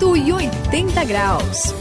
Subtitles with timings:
[0.00, 1.74] 180 graus.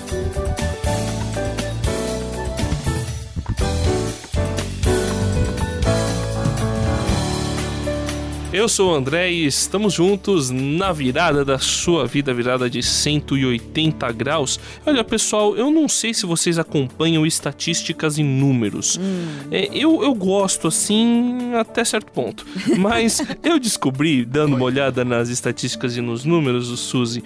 [8.52, 14.11] Eu sou o André e estamos juntos na virada da sua vida, virada de 180
[14.11, 14.59] graus.
[14.86, 18.99] Olha, pessoal, eu não sei se vocês acompanham estatísticas e números.
[18.99, 19.47] Hum.
[19.49, 22.45] É, eu, eu gosto assim até certo ponto.
[22.77, 27.23] Mas eu descobri, dando uma olhada nas estatísticas e nos números, o Suzy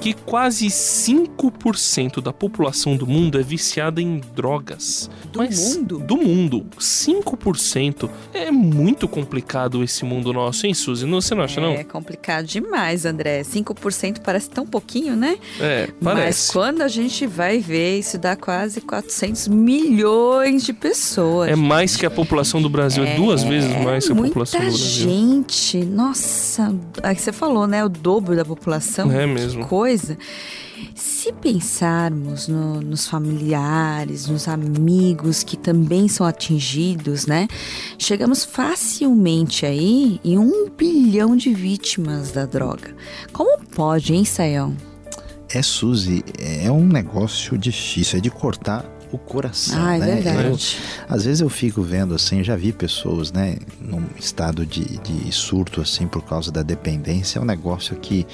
[0.00, 5.08] que quase 5% da população do mundo é viciada em drogas.
[5.30, 5.98] Do Mas, mundo?
[5.98, 6.66] Do mundo.
[6.78, 8.10] 5%.
[8.34, 11.06] É muito complicado esse mundo nosso, hein, Suzy?
[11.06, 11.72] Você não acha, é, não?
[11.72, 13.42] É complicado demais, André.
[13.42, 15.38] 5% parece tão pouquinho, né?
[15.60, 16.26] É, parece.
[16.26, 21.50] Mas quando a gente vai ver, isso dá quase 400 milhões de pessoas.
[21.50, 23.04] É mais que a população do Brasil.
[23.04, 25.08] É, é duas vezes mais que a população do Brasil.
[25.08, 25.84] gente.
[25.84, 26.74] Nossa.
[27.02, 27.84] Aí você falou, né?
[27.84, 29.12] O dobro da população.
[29.12, 29.62] É mesmo.
[29.62, 30.16] Que coisa coisa.
[30.94, 37.48] Se pensarmos no, nos familiares, nos amigos que também são atingidos, né?
[37.98, 42.94] Chegamos facilmente aí em um bilhão de vítimas da droga.
[43.32, 44.76] Como pode, hein, Sayão?
[45.52, 49.78] É, Suzy, é um negócio difícil, é de cortar o coração.
[49.78, 50.14] Ah, é né?
[50.14, 50.48] verdade.
[50.48, 55.30] Eu, às vezes eu fico vendo assim, já vi pessoas, né, num estado de, de
[55.30, 57.38] surto assim por causa da dependência.
[57.38, 58.26] É um negócio que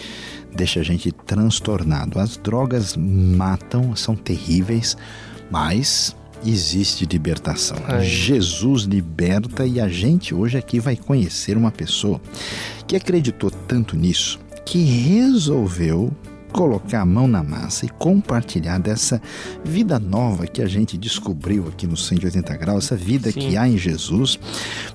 [0.54, 2.18] deixa a gente transtornado.
[2.18, 4.96] As drogas matam, são terríveis,
[5.50, 7.78] mas existe libertação.
[7.86, 8.04] Ai.
[8.04, 12.20] Jesus liberta e a gente hoje aqui vai conhecer uma pessoa
[12.86, 16.12] que acreditou tanto nisso que resolveu
[16.52, 19.20] colocar a mão na massa e compartilhar dessa
[19.64, 23.40] vida nova que a gente descobriu aqui no 180 graus, essa vida Sim.
[23.40, 24.38] que há em Jesus,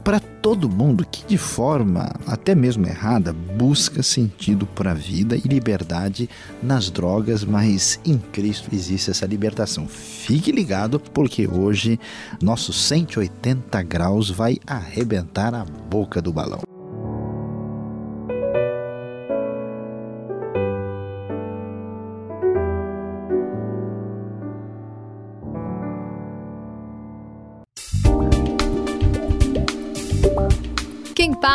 [0.04, 5.48] para todo mundo que de forma até mesmo errada busca sentido para a vida e
[5.48, 6.30] liberdade
[6.62, 9.88] nas drogas, mas em Cristo existe essa libertação.
[9.88, 12.00] Fique ligado porque hoje
[12.42, 16.73] nosso 180 graus vai arrebentar a boca do balão.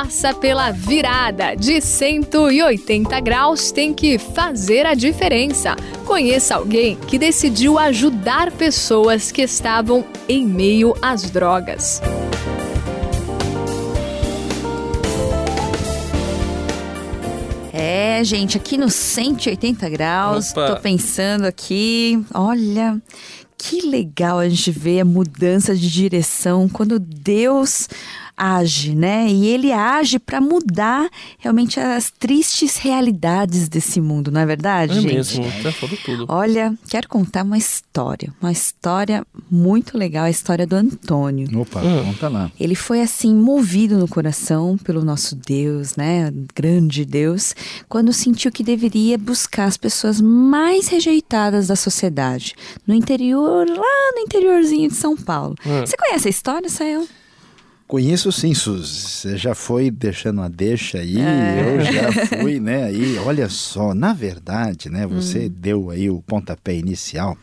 [0.08, 5.76] Passa pela virada de 180 graus tem que fazer a diferença.
[6.06, 12.00] Conheça alguém que decidiu ajudar pessoas que estavam em meio às drogas.
[17.70, 20.69] É, gente, aqui no 180 graus, Opa.
[20.69, 22.98] tô pensando aqui, olha,
[23.58, 27.88] que legal a gente ver a mudança de direção quando Deus
[28.38, 29.28] age, né?
[29.28, 35.00] E ele age para mudar realmente as tristes realidades desse mundo, não é verdade, é
[35.00, 35.15] gente?
[35.15, 36.26] mesmo, já falou tudo.
[36.28, 41.49] Olha, quero contar uma história, uma história muito legal, a história do Antônio.
[41.60, 42.04] Opa, hum.
[42.04, 42.53] conta lá.
[42.59, 46.32] Ele foi assim movido no coração pelo nosso Deus, né?
[46.55, 47.55] Grande Deus,
[47.88, 52.55] quando sentiu que deveria buscar as pessoas mais rejeitadas da sociedade,
[52.87, 55.55] no interior, lá no interiorzinho de São Paulo.
[55.66, 55.81] Hum.
[55.81, 57.06] Você conhece a história, Sael?
[57.88, 59.00] Conheço sim, Suzy.
[59.00, 61.75] Você já foi deixando a deixa aí, é.
[61.75, 62.84] eu já fui, né?
[62.84, 65.06] Aí, olha só, na verdade, né?
[65.06, 65.54] Você hum.
[65.56, 67.34] deu aí o pontapé inicial.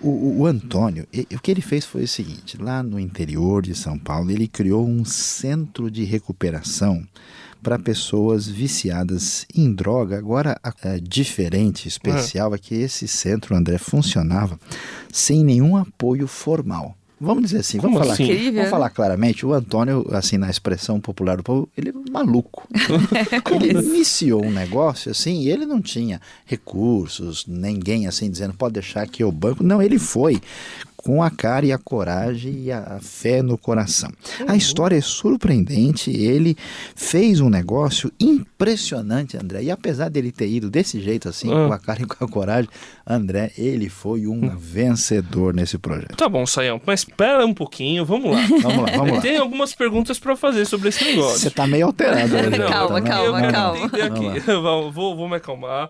[0.00, 3.96] O, o, Antônio, o que ele fez foi o seguinte: lá no interior de São
[3.96, 7.06] Paulo, ele criou um centro de recuperação
[7.62, 10.18] para pessoas viciadas em droga.
[10.18, 14.58] Agora, é, diferente, especial, é que esse centro, André, funcionava
[15.12, 16.96] sem nenhum apoio formal.
[17.18, 18.52] Vamos dizer assim, vamos falar, assim?
[18.52, 22.68] vamos falar claramente, o Antônio, assim, na expressão popular do povo, ele é maluco.
[23.54, 29.08] ele iniciou um negócio assim, e ele não tinha recursos, ninguém assim dizendo, pode deixar
[29.08, 29.62] que eu banco.
[29.62, 30.42] Não, ele foi
[31.06, 34.10] com a cara e a coragem e a fé no coração.
[34.40, 34.46] Uhum.
[34.48, 36.56] A história é surpreendente, ele
[36.96, 39.62] fez um negócio impressionante, André.
[39.62, 41.68] E apesar dele ter ido desse jeito assim, uhum.
[41.68, 42.68] com a cara e com a coragem,
[43.06, 44.56] André, ele foi um uhum.
[44.58, 46.16] vencedor nesse projeto.
[46.16, 48.44] Tá bom, Saião, mas espera um pouquinho, vamos lá.
[48.60, 49.20] vamos lá, vamos lá.
[49.20, 51.38] Tem algumas perguntas para fazer sobre esse negócio.
[51.38, 52.32] Você tá meio alterado.
[52.50, 53.90] Não, calma, tá calma, calma.
[54.60, 55.88] Vou, vou, vou me acalmar.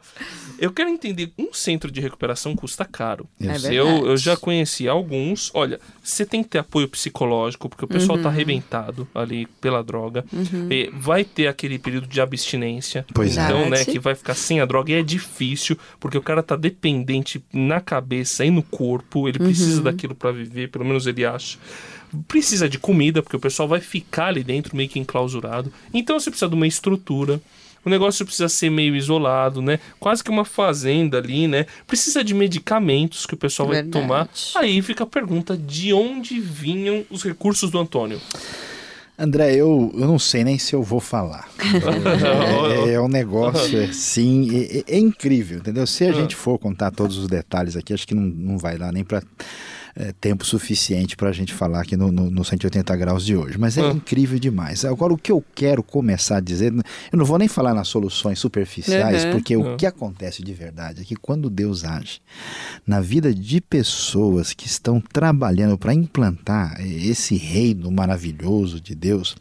[0.59, 3.27] Eu quero entender, um centro de recuperação custa caro.
[3.41, 7.85] É eu, eu já conheci algo alguns, olha, você tem que ter apoio psicológico, porque
[7.85, 8.23] o pessoal tá uhum.
[8.25, 10.25] tá arrebentado ali pela droga.
[10.33, 10.69] Uhum.
[10.93, 13.07] vai ter aquele período de abstinência.
[13.15, 13.45] Pois é.
[13.45, 13.71] então, é.
[13.71, 14.91] né, que vai ficar sem a droga.
[14.91, 19.29] E é difícil, porque o cara tá dependente na cabeça e no corpo.
[19.29, 19.85] Ele precisa uhum.
[19.85, 21.59] daquilo para viver, pelo menos ele acha
[22.29, 25.73] precisa de comida, porque o pessoal vai ficar ali dentro meio que enclausurado.
[25.93, 27.43] Então você precisa de uma estrutura
[27.87, 29.79] o negócio precisa ser meio isolado, né?
[30.01, 31.67] Quase que uma fazenda ali, né?
[31.87, 33.91] Precisa de medicamentos que o pessoal Verdade.
[33.93, 34.29] vai tomar.
[34.57, 38.21] Aí fica a pergunta: de onde vinham os recursos do Antônio?
[39.19, 41.49] André, eu, eu não sei nem se eu vou falar.
[42.85, 45.87] é, é, um negócio assim, é, é, incrível, entendeu?
[45.87, 48.93] Se a gente for contar todos os detalhes aqui, acho que não, não vai dar
[48.93, 49.23] nem para
[49.97, 53.57] é, tempo suficiente para a gente falar aqui no, no, no, 180 graus de hoje.
[53.59, 53.93] Mas é ah.
[53.93, 54.85] incrível demais.
[54.85, 56.73] Agora, o que eu quero começar a dizer,
[57.11, 59.33] eu não vou nem falar nas soluções superficiais, uhum.
[59.33, 62.21] porque o que acontece de verdade é que quando Deus age
[62.87, 69.35] na vida de pessoas que estão trabalhando para implantar esse reino maravilhoso de Deus,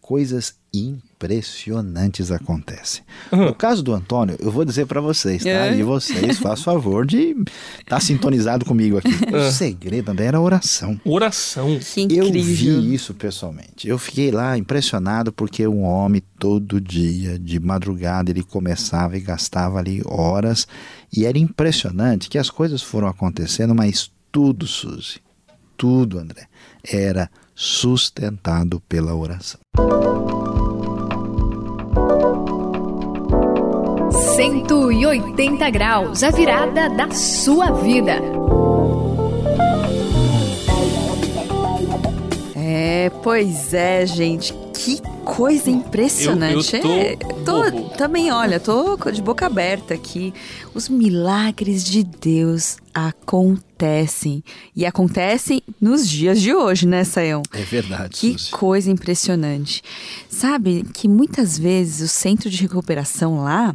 [0.00, 0.54] coisas
[1.16, 3.02] impressionantes acontecem.
[3.32, 3.46] Uhum.
[3.46, 5.48] No caso do Antônio, eu vou dizer para vocês, tá?
[5.48, 5.76] É.
[5.76, 7.46] E vocês, faz favor de estar
[7.86, 9.08] tá sintonizado comigo aqui.
[9.34, 11.00] O segredo, André, era oração.
[11.04, 11.78] Oração.
[11.78, 12.26] Que incrível.
[12.26, 12.32] Eu
[12.82, 13.88] vi isso pessoalmente.
[13.88, 19.78] Eu fiquei lá impressionado porque um homem todo dia, de madrugada, ele começava e gastava
[19.78, 20.66] ali horas.
[21.14, 25.20] E era impressionante que as coisas foram acontecendo, mas tudo, Suzy,
[25.76, 26.46] tudo, André,
[26.84, 29.60] era sustentado pela oração.
[34.36, 38.20] 180 graus, a virada da sua vida.
[42.54, 44.65] É, pois é, gente.
[44.76, 46.76] Que coisa impressionante.
[46.76, 50.34] Eu, eu tô, é, tô também, olha, tô de boca aberta aqui.
[50.74, 54.44] Os milagres de Deus acontecem.
[54.74, 57.42] E acontecem nos dias de hoje, né, Sayão?
[57.52, 58.10] É verdade.
[58.10, 58.50] Que Suzy.
[58.50, 59.82] coisa impressionante.
[60.28, 63.74] Sabe que muitas vezes o centro de recuperação lá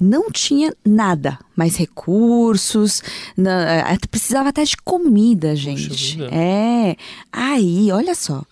[0.00, 3.02] não tinha nada, mais recursos,
[3.36, 6.22] não, é, precisava até de comida, gente.
[6.32, 6.96] É.
[7.30, 8.42] Aí, olha só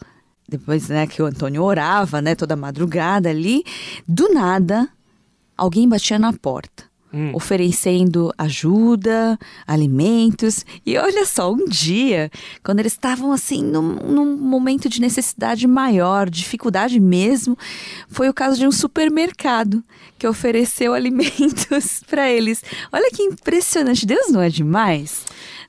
[0.49, 3.65] depois né, que o Antônio orava, né, toda madrugada ali,
[4.07, 4.89] do nada
[5.57, 6.85] alguém batia na porta.
[7.15, 7.31] Hum.
[7.33, 10.67] Oferecendo ajuda, alimentos.
[10.85, 12.31] E olha só, um dia,
[12.63, 17.57] quando eles estavam assim, num, num momento de necessidade maior, dificuldade mesmo,
[18.09, 19.83] foi o caso de um supermercado
[20.19, 22.63] que ofereceu alimentos para eles.
[22.93, 24.05] Olha que impressionante.
[24.05, 25.25] Deus não é demais?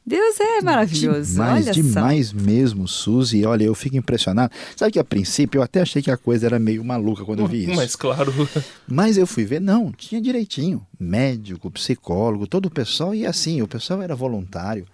[0.08, 1.34] Deus é maravilhoso.
[1.34, 2.38] Demais, olha demais só.
[2.38, 3.46] mesmo, Suzy.
[3.46, 4.54] Olha, eu fico impressionado.
[4.74, 7.48] Sabe que a princípio eu até achei que a coisa era meio maluca quando eu
[7.48, 7.76] vi isso.
[7.76, 8.34] Mas claro.
[8.88, 10.82] Mas eu fui ver, não, tinha direitinho.
[10.98, 13.14] Médico, psicólogo, todo o pessoal.
[13.14, 14.86] E assim, o pessoal era voluntário.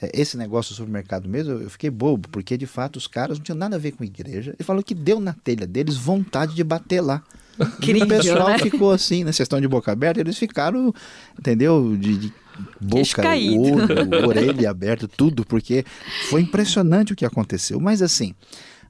[0.00, 3.44] É, esse negócio do supermercado mesmo, eu fiquei bobo, porque de fato os caras não
[3.44, 4.54] tinham nada a ver com igreja.
[4.58, 7.22] Ele falou que deu na telha deles vontade de bater lá.
[7.60, 8.58] Incrível, e o pessoal né?
[8.58, 10.94] ficou assim, na sessão de boca aberta, eles ficaram,
[11.38, 11.94] entendeu?
[11.94, 12.32] De, de
[12.80, 15.84] boca, olho, orelha aberta, tudo, porque
[16.28, 17.80] foi impressionante o que aconteceu.
[17.80, 18.34] Mas assim,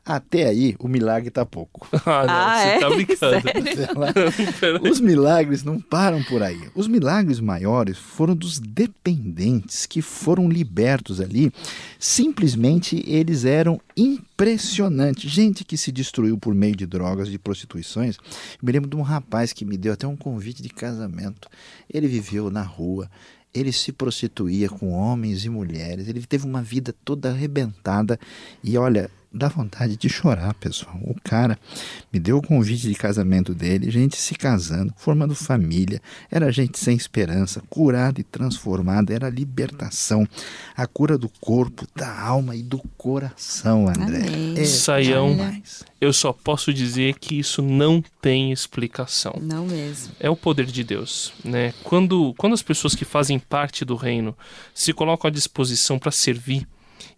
[0.05, 1.87] até aí, o milagre tá pouco.
[2.05, 2.81] Ah, não, ah, você é?
[2.81, 4.83] tá brincando.
[4.91, 6.69] Os milagres não param por aí.
[6.75, 11.53] Os milagres maiores foram dos dependentes que foram libertos ali.
[11.99, 15.31] Simplesmente eles eram impressionantes.
[15.31, 18.17] Gente que se destruiu por meio de drogas, de prostituições.
[18.17, 21.49] Eu me lembro de um rapaz que me deu até um convite de casamento.
[21.89, 23.09] Ele viveu na rua,
[23.55, 28.19] ele se prostituía com homens e mulheres, ele teve uma vida toda arrebentada.
[28.63, 30.99] E olha, dá vontade de chorar, pessoal.
[31.03, 31.59] O cara
[32.13, 36.97] me deu o convite de casamento dele, gente se casando, formando família, era gente sem
[36.97, 40.27] esperança, curada e transformada, era libertação,
[40.77, 44.61] a cura do corpo, da alma e do coração, André.
[44.61, 45.37] É Saião,
[46.01, 49.39] eu só posso dizer que isso não tem explicação.
[49.41, 50.15] Não mesmo.
[50.21, 51.73] É o poder de Deus, né?
[51.83, 54.37] Quando, quando as pessoas que fazem parte do reino
[54.75, 56.67] se colocam à disposição para servir,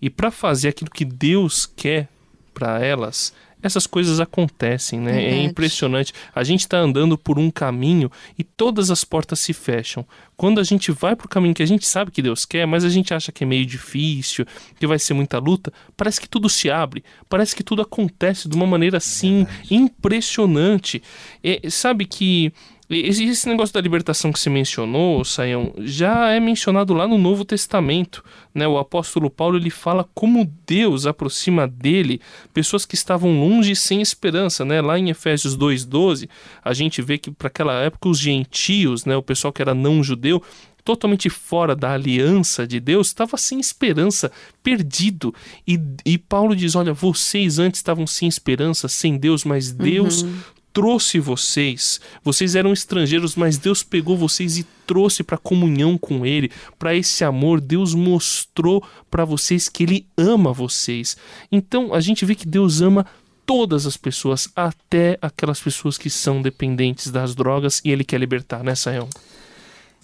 [0.00, 2.08] e para fazer aquilo que Deus quer
[2.52, 3.32] para elas,
[3.66, 5.10] essas coisas acontecem, né?
[5.10, 5.36] É Verdade.
[5.36, 6.12] É impressionante.
[6.34, 10.06] A gente está andando por um caminho e todas as portas se fecham.
[10.36, 12.84] Quando a gente vai para o caminho que a gente sabe que Deus quer, mas
[12.84, 14.44] a gente acha que é meio difícil,
[14.78, 18.54] que vai ser muita luta, parece que tudo se abre, parece que tudo acontece de
[18.54, 19.74] uma maneira assim Verdade.
[19.74, 21.02] impressionante.
[21.42, 22.52] É, sabe que
[22.90, 28.22] esse negócio da libertação que você mencionou, Saião, já é mencionado lá no Novo Testamento.
[28.54, 28.68] Né?
[28.68, 32.20] O apóstolo Paulo ele fala como Deus aproxima dele
[32.52, 34.64] pessoas que estavam longe e sem esperança.
[34.64, 34.82] Né?
[34.82, 36.28] Lá em Efésios 2,12,
[36.62, 39.16] a gente vê que para aquela época os gentios, né?
[39.16, 40.42] o pessoal que era não judeu,
[40.84, 44.30] totalmente fora da aliança de Deus, estava sem esperança,
[44.62, 45.34] perdido.
[45.66, 50.34] E, e Paulo diz: Olha, vocês antes estavam sem esperança, sem Deus, mas Deus uhum
[50.74, 52.00] trouxe vocês.
[52.22, 57.24] Vocês eram estrangeiros, mas Deus pegou vocês e trouxe para comunhão com Ele, para esse
[57.24, 57.60] amor.
[57.60, 61.16] Deus mostrou para vocês que Ele ama vocês.
[61.50, 63.06] Então a gente vê que Deus ama
[63.46, 68.64] todas as pessoas, até aquelas pessoas que são dependentes das drogas e ele quer libertar,
[68.64, 69.08] né, Sayão?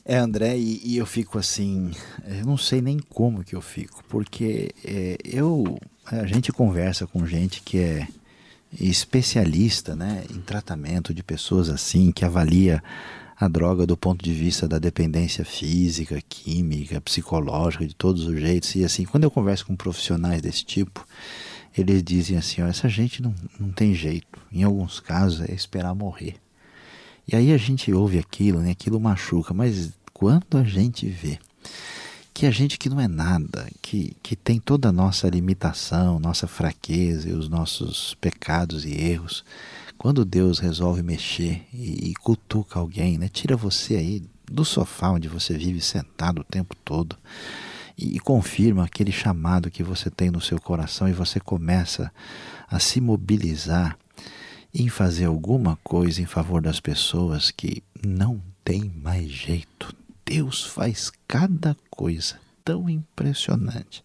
[0.04, 1.90] É, André, e, e, eu fico assim,
[2.26, 7.26] eu não sei nem como que eu fico, porque é, eu, a gente conversa com
[7.26, 8.08] gente que é
[8.78, 12.82] especialista né, em tratamento de pessoas assim, que avalia
[13.36, 18.74] a droga do ponto de vista da dependência física, química, psicológica, de todos os jeitos.
[18.74, 21.06] E assim, quando eu converso com profissionais desse tipo,
[21.76, 24.38] eles dizem assim: ó, essa gente não, não tem jeito.
[24.52, 26.36] Em alguns casos é esperar morrer.
[27.26, 28.72] E aí a gente ouve aquilo, né?
[28.72, 31.38] Aquilo machuca, mas quando a gente vê
[32.40, 36.46] que a gente que não é nada, que, que tem toda a nossa limitação, nossa
[36.46, 39.44] fraqueza e os nossos pecados e erros,
[39.98, 43.28] quando Deus resolve mexer e, e cutuca alguém, né?
[43.28, 47.14] Tira você aí do sofá onde você vive sentado o tempo todo
[47.94, 52.10] e, e confirma aquele chamado que você tem no seu coração e você começa
[52.70, 53.98] a se mobilizar
[54.72, 59.94] em fazer alguma coisa em favor das pessoas que não tem mais jeito.
[60.30, 64.04] Deus faz cada coisa tão impressionante,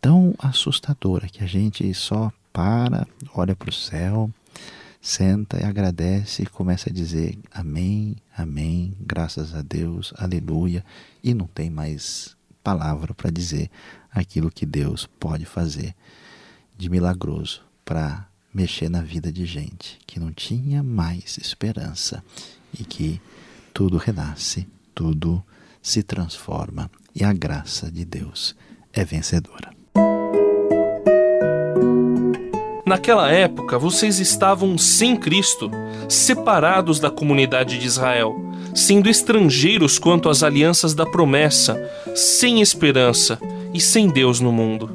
[0.00, 4.30] tão assustadora, que a gente só para, olha para o céu,
[5.02, 10.82] senta e agradece e começa a dizer amém, amém, graças a Deus, aleluia,
[11.22, 13.70] e não tem mais palavra para dizer
[14.10, 15.94] aquilo que Deus pode fazer
[16.74, 22.24] de milagroso para mexer na vida de gente que não tinha mais esperança
[22.72, 23.20] e que
[23.74, 24.66] tudo renasce
[24.98, 25.40] tudo
[25.80, 28.56] se transforma e a graça de Deus
[28.92, 29.70] é vencedora.
[32.84, 35.70] Naquela época, vocês estavam sem Cristo,
[36.08, 38.34] separados da comunidade de Israel,
[38.74, 41.80] sendo estrangeiros quanto às alianças da promessa,
[42.16, 43.38] sem esperança
[43.72, 44.90] e sem Deus no mundo.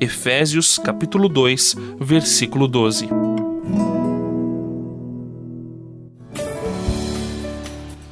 [0.00, 3.06] Efésios capítulo 2, versículo 12.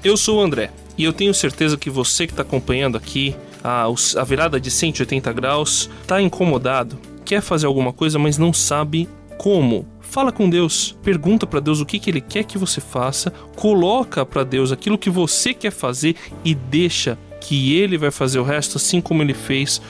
[0.02, 3.85] Eu sou o André e eu tenho certeza que você que está acompanhando aqui a,
[3.85, 9.09] a virada de 180 graus está incomodado, quer fazer alguma coisa, mas não sabe
[9.39, 9.87] como.
[10.01, 14.25] Fala com Deus, pergunta para Deus o que, que Ele quer que você faça, coloca
[14.25, 18.77] para Deus aquilo que você quer fazer e deixa que Ele vai fazer o resto,
[18.77, 19.81] assim como Ele fez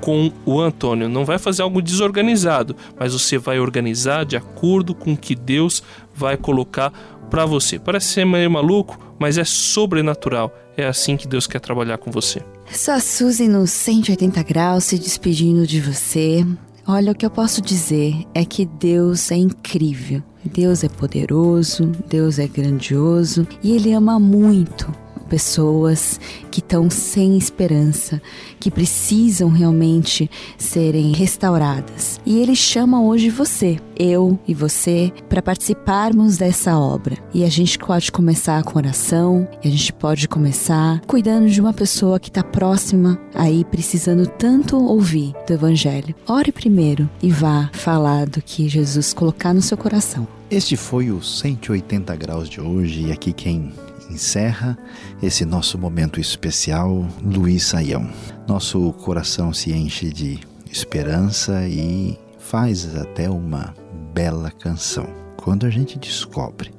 [0.00, 1.08] com o Antônio.
[1.08, 5.82] Não vai fazer algo desorganizado, mas você vai organizar de acordo com o que Deus
[6.14, 6.92] vai colocar
[7.30, 7.78] para você.
[7.78, 10.52] Parece ser meio maluco, mas é sobrenatural.
[10.76, 12.42] É assim que Deus quer trabalhar com você.
[12.70, 16.44] Só Suzy no 180 graus se despedindo de você.
[16.86, 20.22] Olha, o que eu posso dizer é que Deus é incrível.
[20.44, 24.90] Deus é poderoso, Deus é grandioso e Ele ama muito
[25.30, 26.20] pessoas
[26.50, 28.20] que estão sem esperança,
[28.58, 32.20] que precisam realmente serem restauradas.
[32.26, 37.16] E ele chama hoje você, eu e você, para participarmos dessa obra.
[37.32, 42.18] E a gente pode começar com oração, a gente pode começar cuidando de uma pessoa
[42.18, 46.14] que está próxima aí, precisando tanto ouvir do Evangelho.
[46.26, 50.26] Ore primeiro e vá falar do que Jesus colocar no seu coração.
[50.50, 53.72] Este foi o 180 graus de hoje e aqui quem
[54.10, 54.76] encerra
[55.22, 58.10] esse nosso momento especial, Luiz Saião.
[58.46, 60.40] Nosso coração se enche de
[60.70, 63.74] esperança e faz até uma
[64.12, 65.06] bela canção.
[65.36, 66.72] Quando a gente descobre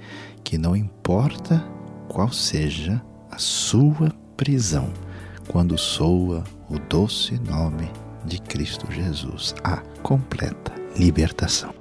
[0.44, 1.64] que não importa
[2.08, 4.92] qual seja a sua prisão,
[5.48, 7.90] quando soa o doce nome
[8.26, 11.81] de Cristo Jesus, a completa libertação.